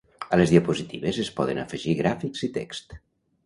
[0.35, 3.01] A les diapositives es poden afegir gràfics i text.